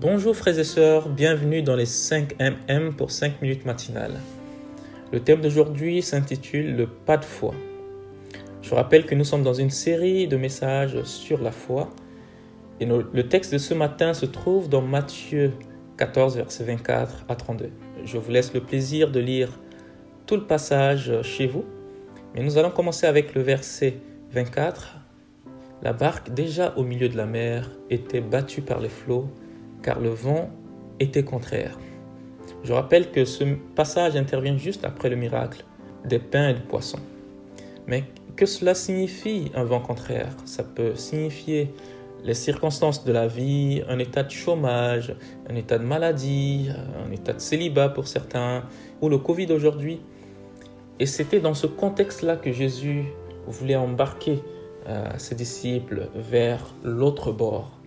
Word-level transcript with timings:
Bonjour 0.00 0.36
frères 0.36 0.56
et 0.56 0.62
sœurs, 0.62 1.08
bienvenue 1.08 1.60
dans 1.60 1.74
les 1.74 1.84
5 1.84 2.36
MM 2.38 2.94
pour 2.94 3.10
5 3.10 3.42
minutes 3.42 3.66
matinales. 3.66 4.20
Le 5.10 5.18
thème 5.18 5.40
d'aujourd'hui 5.40 6.02
s'intitule 6.02 6.76
Le 6.76 6.86
pas 6.86 7.16
de 7.16 7.24
foi. 7.24 7.52
Je 8.62 8.76
rappelle 8.76 9.06
que 9.06 9.16
nous 9.16 9.24
sommes 9.24 9.42
dans 9.42 9.54
une 9.54 9.70
série 9.70 10.28
de 10.28 10.36
messages 10.36 11.02
sur 11.02 11.42
la 11.42 11.50
foi 11.50 11.90
et 12.78 12.86
le 12.86 13.28
texte 13.28 13.52
de 13.52 13.58
ce 13.58 13.74
matin 13.74 14.14
se 14.14 14.24
trouve 14.24 14.68
dans 14.68 14.82
Matthieu 14.82 15.54
14, 15.96 16.36
versets 16.36 16.62
24 16.62 17.24
à 17.28 17.34
32. 17.34 17.72
Je 18.04 18.18
vous 18.18 18.30
laisse 18.30 18.54
le 18.54 18.60
plaisir 18.60 19.10
de 19.10 19.18
lire 19.18 19.58
tout 20.26 20.36
le 20.36 20.46
passage 20.46 21.22
chez 21.22 21.48
vous, 21.48 21.64
mais 22.36 22.44
nous 22.44 22.56
allons 22.56 22.70
commencer 22.70 23.08
avec 23.08 23.34
le 23.34 23.42
verset 23.42 23.96
24. 24.30 24.98
La 25.82 25.92
barque, 25.92 26.32
déjà 26.32 26.72
au 26.76 26.84
milieu 26.84 27.08
de 27.08 27.16
la 27.16 27.26
mer, 27.26 27.68
était 27.90 28.20
battue 28.20 28.62
par 28.62 28.78
les 28.78 28.88
flots 28.88 29.28
car 29.82 30.00
le 30.00 30.10
vent 30.10 30.50
était 31.00 31.24
contraire. 31.24 31.78
Je 32.64 32.72
rappelle 32.72 33.10
que 33.10 33.24
ce 33.24 33.44
passage 33.74 34.16
intervient 34.16 34.56
juste 34.56 34.84
après 34.84 35.08
le 35.08 35.16
miracle 35.16 35.64
des 36.04 36.18
pains 36.18 36.50
et 36.50 36.54
des 36.54 36.60
poissons. 36.60 37.00
Mais 37.86 38.04
que 38.36 38.46
cela 38.46 38.74
signifie 38.74 39.50
un 39.54 39.64
vent 39.64 39.80
contraire? 39.80 40.36
Ça 40.44 40.62
peut 40.62 40.94
signifier 40.94 41.72
les 42.24 42.34
circonstances 42.34 43.04
de 43.04 43.12
la 43.12 43.26
vie, 43.26 43.82
un 43.88 43.98
état 43.98 44.22
de 44.22 44.30
chômage, 44.30 45.14
un 45.48 45.54
état 45.54 45.78
de 45.78 45.84
maladie, 45.84 46.68
un 47.06 47.10
état 47.12 47.32
de 47.32 47.38
célibat 47.38 47.88
pour 47.88 48.08
certains, 48.08 48.64
ou 49.00 49.08
le 49.08 49.18
Covid 49.18 49.52
aujourd'hui. 49.52 50.00
Et 50.98 51.06
c'était 51.06 51.40
dans 51.40 51.54
ce 51.54 51.66
contexte-là 51.66 52.36
que 52.36 52.52
Jésus 52.52 53.04
voulait 53.46 53.76
embarquer 53.76 54.40
euh, 54.88 55.08
ses 55.16 55.34
disciples 55.34 56.08
vers 56.14 56.74
l'autre 56.82 57.30
bord. 57.30 57.77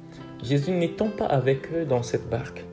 Jésus 0.43 0.71
n'étant 0.71 1.09
pas 1.09 1.25
avec 1.25 1.71
eux 1.73 1.85
dans 1.85 2.03
cette 2.03 2.29
barque, 2.29 2.65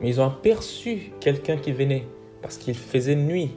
mais 0.00 0.08
ils 0.08 0.20
ont 0.20 0.26
aperçu 0.26 1.12
quelqu'un 1.20 1.56
qui 1.56 1.72
venait 1.72 2.06
parce 2.42 2.58
qu'il 2.58 2.74
faisait 2.74 3.14
nuit. 3.14 3.52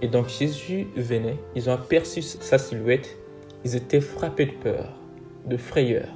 Et 0.00 0.08
donc 0.08 0.28
Jésus 0.28 0.86
venait, 0.96 1.38
ils 1.56 1.68
ont 1.68 1.72
aperçu 1.72 2.22
sa 2.22 2.58
silhouette, 2.58 3.16
ils 3.64 3.74
étaient 3.74 4.00
frappés 4.00 4.46
de 4.46 4.52
peur, 4.52 4.92
de 5.46 5.56
frayeur. 5.56 6.08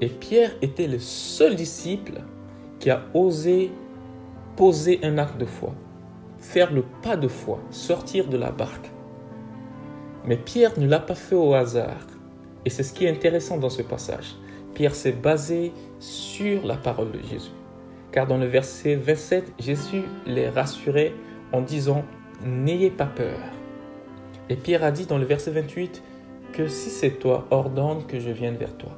Et 0.00 0.08
Pierre 0.08 0.52
était 0.60 0.86
le 0.86 0.98
seul 0.98 1.54
disciple 1.54 2.20
qui 2.78 2.90
a 2.90 3.04
osé 3.14 3.70
poser 4.56 5.00
un 5.02 5.16
acte 5.16 5.38
de 5.38 5.46
foi, 5.46 5.72
faire 6.38 6.72
le 6.72 6.84
pas 7.02 7.16
de 7.16 7.28
foi, 7.28 7.60
sortir 7.70 8.28
de 8.28 8.36
la 8.36 8.50
barque. 8.50 8.90
Mais 10.26 10.36
Pierre 10.36 10.78
ne 10.78 10.86
l'a 10.86 10.98
pas 10.98 11.14
fait 11.14 11.34
au 11.34 11.54
hasard. 11.54 12.06
Et 12.64 12.70
c'est 12.70 12.82
ce 12.82 12.92
qui 12.92 13.06
est 13.06 13.10
intéressant 13.10 13.56
dans 13.56 13.70
ce 13.70 13.82
passage. 13.82 14.36
Pierre 14.74 14.94
s'est 14.94 15.12
basé 15.12 15.72
sur 15.98 16.66
la 16.66 16.76
parole 16.76 17.12
de 17.12 17.18
Jésus. 17.20 17.50
Car 18.10 18.26
dans 18.26 18.38
le 18.38 18.46
verset 18.46 18.94
27, 18.96 19.54
Jésus 19.58 20.02
les 20.26 20.48
rassurait 20.48 21.12
en 21.52 21.60
disant 21.60 22.04
N'ayez 22.44 22.90
pas 22.90 23.06
peur. 23.06 23.38
Et 24.48 24.56
Pierre 24.56 24.84
a 24.84 24.90
dit 24.90 25.06
dans 25.06 25.18
le 25.18 25.24
verset 25.24 25.50
28 25.50 26.02
que 26.52 26.68
si 26.68 26.90
c'est 26.90 27.18
toi, 27.18 27.46
ordonne 27.50 28.04
que 28.06 28.20
je 28.20 28.30
vienne 28.30 28.56
vers 28.56 28.76
toi. 28.76 28.90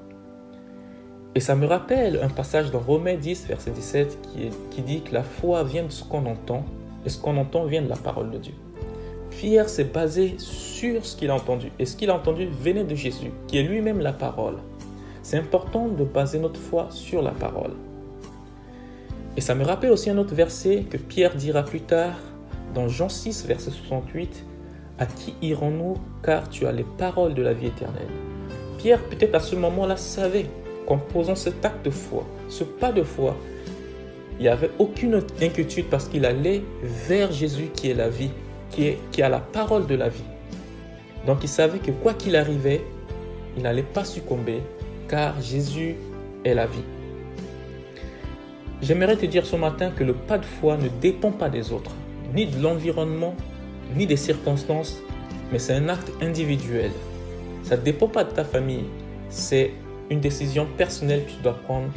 Et 1.37 1.41
ça 1.41 1.57
me 1.57 1.67
rappelle 1.67 2.21
un 2.23 2.29
passage 2.29 2.71
dans 2.71 2.79
Romains 2.79 3.17
10, 3.17 3.47
verset 3.49 3.71
17, 3.71 4.19
qui, 4.23 4.51
qui 4.71 4.83
dit 4.83 5.03
que 5.03 5.13
la 5.13 5.23
foi 5.23 5.65
vient 5.65 5.85
de 5.85 5.93
ce 5.93 6.05
qu'on 6.05 6.27
entend, 6.27 6.65
et 7.05 7.09
ce 7.09 7.19
qu'on 7.19 7.37
entend 7.37 7.65
vient 7.67 7.83
de 7.83 7.89
la 7.89 7.97
parole 7.97 8.31
de 8.31 8.39
Dieu. 8.39 8.55
Pierre 9.31 9.69
s'est 9.69 9.85
basé 9.85 10.37
sur 10.39 11.05
ce 11.05 11.17
qu'il 11.17 11.31
a 11.31 11.35
entendu, 11.35 11.71
et 11.79 11.87
ce 11.87 11.97
qu'il 11.97 12.11
a 12.11 12.15
entendu 12.15 12.47
venait 12.47 12.85
de 12.85 12.95
Jésus, 12.95 13.33
qui 13.49 13.59
est 13.59 13.63
lui-même 13.63 14.01
la 14.01 14.13
parole. 14.13 14.57
C'est 15.25 15.39
important 15.39 15.89
de 15.89 16.05
baser 16.05 16.39
notre 16.39 16.61
foi 16.61 16.89
sur 16.91 17.23
la 17.23 17.31
parole. 17.31 17.73
Et 19.39 19.41
ça 19.41 19.55
me 19.55 19.65
rappelle 19.65 19.91
aussi 19.91 20.11
un 20.11 20.19
autre 20.19 20.35
verset 20.35 20.85
que 20.91 20.99
Pierre 20.99 21.35
dira 21.35 21.63
plus 21.63 21.81
tard 21.81 22.19
dans 22.75 22.89
Jean 22.89 23.09
6, 23.09 23.47
verset 23.47 23.71
68. 23.71 24.45
À 24.99 25.07
qui 25.07 25.35
irons-nous 25.41 25.95
car 26.23 26.51
tu 26.51 26.67
as 26.67 26.73
les 26.73 26.85
paroles 26.99 27.33
de 27.33 27.41
la 27.41 27.55
vie 27.55 27.69
éternelle? 27.69 28.11
Pierre 28.77 29.03
peut-être 29.03 29.35
à 29.35 29.41
ce 29.41 29.57
moment-là 29.57 29.97
savait 29.97 30.45
qu'en 30.87 30.99
posant 30.99 31.35
cet 31.35 31.65
acte 31.65 31.87
de 31.87 31.91
foi, 31.91 32.27
ce 32.51 32.63
pas 32.63 32.93
de 32.93 33.03
foi, 33.03 33.35
il 34.39 34.43
n'y 34.43 34.49
avait 34.49 34.73
aucune 34.79 35.23
inquiétude 35.41 35.87
parce 35.87 36.07
qu'il 36.07 36.27
allait 36.27 36.63
vers 36.83 37.33
Jésus 37.33 37.71
qui 37.75 37.89
est 37.89 37.95
la 37.95 38.11
vie, 38.11 38.31
qui, 38.69 38.93
qui 39.11 39.23
a 39.23 39.31
la 39.31 39.41
parole 39.41 39.87
de 39.87 39.95
la 39.95 40.11
vie. 40.11 40.23
Donc 41.27 41.39
il 41.43 41.49
savait 41.49 41.79
que 41.79 41.93
quoi 41.93 42.13
qu'il 42.13 42.37
arrivait, 42.37 42.85
il 43.57 43.63
n'allait 43.63 43.83
pas 43.83 44.05
succomber, 44.05 44.61
car 45.09 45.41
Jésus 45.41 45.97
est 46.45 46.55
la 46.55 46.67
vie. 46.67 46.85
J'aimerais 48.83 49.17
te 49.17 49.27
dire 49.27 49.47
ce 49.47 49.57
matin 49.57 49.91
que 49.91 50.05
le 50.05 50.13
pas 50.13 50.39
de 50.39 50.45
foi 50.45 50.77
ne 50.77 50.89
dépend 51.01 51.31
pas 51.31 51.49
des 51.49 51.73
autres, 51.73 51.93
ni 52.35 52.47
de 52.47 52.63
l'environnement, 52.63 53.35
ni 53.97 54.07
des 54.07 54.17
circonstances, 54.17 54.99
mais 55.53 55.59
c'est 55.59 55.75
un 55.75 55.89
acte 55.89 56.11
individuel. 56.21 56.91
Ça 57.63 57.77
ne 57.77 57.83
dépend 57.83 58.09
pas 58.09 58.25
de 58.25 58.31
ta 58.31 58.45
famille, 58.45 58.85
c'est 59.31 59.73
une 60.11 60.21
décision 60.21 60.67
personnelle 60.77 61.25
que 61.25 61.31
tu 61.31 61.43
dois 61.43 61.55
prendre 61.55 61.89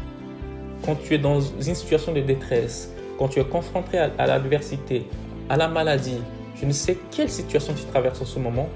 quand 0.85 0.95
tu 0.95 1.15
es 1.15 1.17
dans 1.17 1.41
une 1.41 1.75
situation 1.75 2.13
de 2.13 2.21
détresse, 2.21 2.93
quand 3.17 3.27
tu 3.27 3.39
es 3.39 3.45
confronté 3.45 3.97
à, 3.97 4.27
l'adversité, 4.27 5.05
à 5.49 5.57
la 5.57 5.67
maladie, 5.67 6.21
je 6.59 6.65
ne 6.65 6.71
sais 6.71 6.97
quelle 7.11 7.29
situation 7.29 7.73
tu 7.73 7.83
traverses 7.85 8.21
en 8.21 8.25
ce 8.25 8.39
moment, 8.39 8.69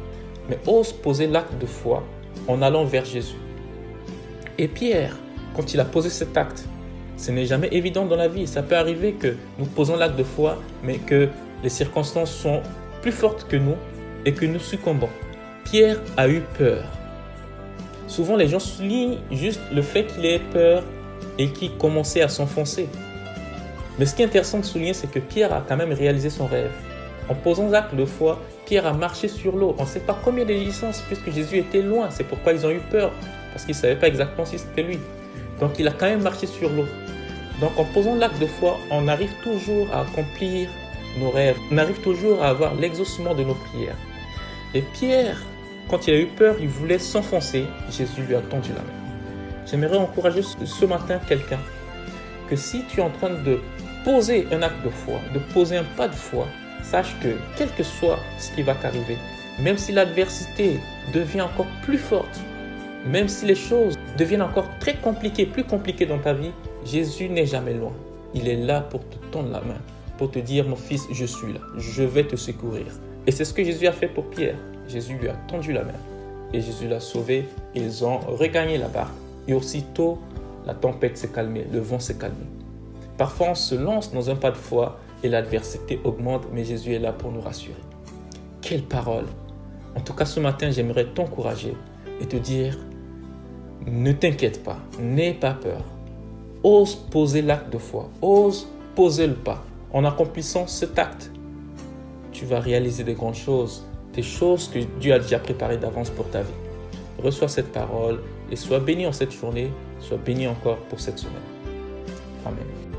mais 0.49 0.57
ose 0.67 0.91
poser 0.91 1.27
l'acte 1.27 1.57
de 1.59 1.65
foi 1.65 2.03
en 2.47 2.61
allant 2.61 2.83
vers 2.85 3.05
Jésus. 3.05 3.37
Et 4.57 4.67
Pierre, 4.67 5.15
quand 5.55 5.73
il 5.73 5.79
a 5.79 5.85
posé 5.85 6.09
cet 6.09 6.37
acte, 6.37 6.65
ce 7.17 7.31
n'est 7.31 7.45
jamais 7.45 7.69
évident 7.71 8.05
dans 8.05 8.15
la 8.15 8.27
vie. 8.27 8.47
Ça 8.47 8.63
peut 8.63 8.75
arriver 8.75 9.13
que 9.13 9.35
nous 9.59 9.65
posons 9.65 9.95
l'acte 9.95 10.17
de 10.17 10.23
foi, 10.23 10.61
mais 10.83 10.97
que 10.97 11.29
les 11.63 11.69
circonstances 11.69 12.31
sont 12.31 12.61
plus 13.01 13.11
fortes 13.11 13.47
que 13.47 13.55
nous 13.55 13.75
et 14.25 14.33
que 14.33 14.45
nous 14.45 14.59
succombons. 14.59 15.09
Pierre 15.63 16.01
a 16.17 16.27
eu 16.27 16.41
peur. 16.57 16.83
Souvent, 18.07 18.35
les 18.35 18.47
gens 18.47 18.59
soulignent 18.59 19.19
juste 19.31 19.61
le 19.71 19.81
fait 19.81 20.05
qu'il 20.05 20.25
ait 20.25 20.41
peur 20.51 20.83
et 21.37 21.49
qu'il 21.49 21.71
commençait 21.77 22.21
à 22.21 22.27
s'enfoncer. 22.27 22.89
Mais 23.99 24.05
ce 24.05 24.15
qui 24.15 24.21
est 24.21 24.25
intéressant 24.25 24.59
de 24.59 24.65
souligner, 24.65 24.93
c'est 24.93 25.09
que 25.09 25.19
Pierre 25.19 25.53
a 25.53 25.63
quand 25.67 25.77
même 25.77 25.93
réalisé 25.93 26.29
son 26.29 26.47
rêve. 26.47 26.71
En 27.29 27.35
posant 27.35 27.69
l'acte 27.69 27.95
de 27.95 28.05
foi, 28.05 28.41
Pierre 28.65 28.87
a 28.87 28.93
marché 28.93 29.27
sur 29.27 29.55
l'eau. 29.55 29.75
On 29.77 29.83
ne 29.83 29.87
sait 29.87 29.99
pas 29.99 30.17
combien 30.23 30.43
de 30.43 30.53
distances 30.53 31.01
puisque 31.07 31.31
Jésus 31.31 31.57
était 31.57 31.81
loin. 31.81 32.09
C'est 32.09 32.23
pourquoi 32.23 32.53
ils 32.53 32.65
ont 32.65 32.71
eu 32.71 32.81
peur 32.89 33.11
parce 33.51 33.65
qu'il 33.65 33.75
ne 33.75 33.79
savait 33.79 33.95
pas 33.95 34.07
exactement 34.07 34.45
si 34.45 34.57
c'était 34.57 34.83
lui. 34.83 34.99
Donc 35.59 35.79
il 35.79 35.87
a 35.87 35.91
quand 35.91 36.07
même 36.07 36.23
marché 36.23 36.47
sur 36.47 36.69
l'eau. 36.69 36.85
Donc 37.59 37.77
en 37.77 37.85
posant 37.85 38.15
l'acte 38.15 38.39
de 38.39 38.47
foi, 38.47 38.79
on 38.89 39.07
arrive 39.07 39.33
toujours 39.43 39.87
à 39.93 40.01
accomplir 40.01 40.69
nos 41.19 41.29
rêves. 41.29 41.57
On 41.71 41.77
arrive 41.77 41.99
toujours 42.01 42.43
à 42.43 42.49
avoir 42.49 42.75
l'exaucement 42.75 43.35
de 43.35 43.43
nos 43.43 43.55
prières. 43.55 43.97
Et 44.73 44.81
Pierre, 44.81 45.37
quand 45.89 46.07
il 46.07 46.13
a 46.13 46.19
eu 46.19 46.27
peur, 46.27 46.55
il 46.59 46.69
voulait 46.69 46.99
s'enfoncer. 46.99 47.65
Jésus 47.89 48.21
lui 48.27 48.35
a 48.35 48.41
tendu 48.41 48.69
la 48.69 48.81
main. 48.81 49.01
J'aimerais 49.69 49.97
encourager 49.97 50.41
ce 50.41 50.85
matin 50.85 51.19
quelqu'un 51.27 51.59
que 52.49 52.55
si 52.55 52.83
tu 52.85 52.99
es 52.99 53.03
en 53.03 53.09
train 53.09 53.29
de 53.29 53.59
poser 54.03 54.47
un 54.51 54.61
acte 54.61 54.83
de 54.83 54.89
foi, 54.89 55.19
de 55.33 55.39
poser 55.53 55.77
un 55.77 55.83
pas 55.95 56.07
de 56.07 56.15
foi, 56.15 56.47
sache 56.83 57.15
que 57.21 57.37
quel 57.55 57.69
que 57.69 57.83
soit 57.83 58.19
ce 58.39 58.51
qui 58.51 58.63
va 58.63 58.75
t'arriver, 58.75 59.17
même 59.59 59.77
si 59.77 59.91
l'adversité 59.91 60.79
devient 61.13 61.41
encore 61.41 61.67
plus 61.83 61.97
forte, 61.97 62.41
même 63.05 63.27
si 63.27 63.45
les 63.45 63.55
choses 63.55 63.97
deviennent 64.17 64.41
encore 64.41 64.67
très 64.79 64.95
compliquées, 64.95 65.45
plus 65.45 65.63
compliquées 65.63 66.05
dans 66.05 66.19
ta 66.19 66.33
vie, 66.33 66.51
Jésus 66.85 67.29
n'est 67.29 67.45
jamais 67.45 67.73
loin. 67.73 67.93
Il 68.33 68.47
est 68.47 68.57
là 68.57 68.81
pour 68.81 69.01
te 69.07 69.17
tendre 69.31 69.49
la 69.51 69.61
main, 69.61 69.79
pour 70.17 70.31
te 70.31 70.39
dire, 70.39 70.67
mon 70.67 70.75
fils, 70.75 71.07
je 71.11 71.25
suis 71.25 71.53
là, 71.53 71.59
je 71.77 72.03
vais 72.03 72.23
te 72.23 72.35
secourir. 72.35 72.85
Et 73.27 73.31
c'est 73.31 73.45
ce 73.45 73.53
que 73.53 73.63
Jésus 73.63 73.87
a 73.87 73.91
fait 73.91 74.07
pour 74.07 74.29
Pierre. 74.29 74.57
Jésus 74.87 75.15
lui 75.15 75.29
a 75.29 75.33
tendu 75.47 75.73
la 75.73 75.83
main 75.83 75.99
et 76.53 76.61
Jésus 76.61 76.87
l'a 76.87 76.99
sauvé. 76.99 77.45
Ils 77.75 78.03
ont 78.03 78.19
regagné 78.19 78.77
la 78.77 78.87
barque. 78.87 79.13
Et 79.47 79.53
aussitôt, 79.53 80.19
la 80.65 80.73
tempête 80.73 81.17
s'est 81.17 81.29
calmée, 81.29 81.65
le 81.71 81.79
vent 81.79 81.99
s'est 81.99 82.17
calmé. 82.17 82.45
Parfois, 83.17 83.49
on 83.51 83.55
se 83.55 83.75
lance 83.75 84.11
dans 84.11 84.29
un 84.29 84.35
pas 84.35 84.51
de 84.51 84.57
foi 84.57 84.99
et 85.23 85.29
l'adversité 85.29 85.99
augmente, 86.03 86.45
mais 86.53 86.63
Jésus 86.63 86.93
est 86.93 86.99
là 86.99 87.11
pour 87.11 87.31
nous 87.31 87.41
rassurer. 87.41 87.81
Quelle 88.61 88.83
parole 88.83 89.25
En 89.95 90.01
tout 90.01 90.13
cas, 90.13 90.25
ce 90.25 90.39
matin, 90.39 90.71
j'aimerais 90.71 91.05
t'encourager 91.05 91.75
et 92.19 92.25
te 92.25 92.37
dire, 92.37 92.77
ne 93.87 94.11
t'inquiète 94.11 94.63
pas, 94.63 94.77
n'aie 94.99 95.33
pas 95.33 95.53
peur. 95.53 95.83
Ose 96.63 96.95
poser 96.95 97.41
l'acte 97.41 97.71
de 97.71 97.77
foi, 97.77 98.09
ose 98.21 98.67
poser 98.95 99.27
le 99.27 99.35
pas. 99.35 99.63
En 99.93 100.05
accomplissant 100.05 100.67
cet 100.67 100.97
acte, 100.99 101.31
tu 102.31 102.45
vas 102.45 102.59
réaliser 102.59 103.03
des 103.03 103.13
grandes 103.13 103.35
choses, 103.35 103.85
des 104.13 104.21
choses 104.21 104.67
que 104.67 104.79
Dieu 104.99 105.13
a 105.13 105.19
déjà 105.19 105.39
préparées 105.39 105.77
d'avance 105.77 106.09
pour 106.09 106.29
ta 106.29 106.41
vie. 106.41 106.49
Reçois 107.23 107.47
cette 107.47 107.71
parole 107.71 108.21
et 108.51 108.55
sois 108.55 108.79
béni 108.79 109.05
en 109.05 109.11
cette 109.11 109.31
journée, 109.31 109.71
sois 109.99 110.17
béni 110.17 110.47
encore 110.47 110.77
pour 110.77 110.99
cette 110.99 111.19
semaine. 111.19 111.35
Amen. 112.45 112.90